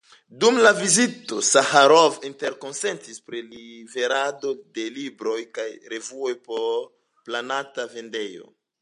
[0.43, 6.69] Dum la vizito Saĥarov interkonsentis pri liverado de libroj kaj revuoj por
[7.29, 8.55] planata vendejo.